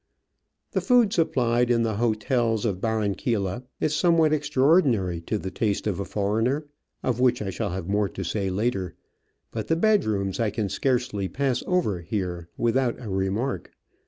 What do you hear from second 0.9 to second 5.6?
supplied in the hotels of Barranquilla is somewhat extraordinary to the